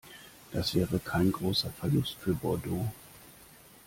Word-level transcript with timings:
Das 0.51 0.73
wäre 0.73 0.97
kein 0.97 1.31
großer 1.31 1.69
Verlust 1.79 2.15
für 2.19 2.33
Bordeaux. 2.33 2.91